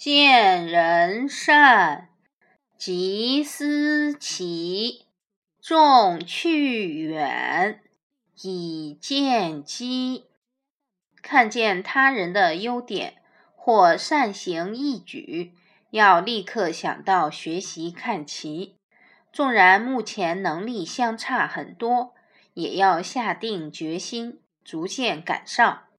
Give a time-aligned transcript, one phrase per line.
[0.00, 2.08] 见人善
[2.78, 5.04] 即思齐
[5.60, 7.82] 众去远
[8.40, 10.24] 以见机。
[11.20, 13.16] 看见他人的优点
[13.54, 15.52] 或善行义举
[15.90, 18.78] 要立刻想到学习看齐。
[19.30, 22.14] 纵然目前能力相差很多
[22.54, 25.89] 也要下定决心逐渐赶上。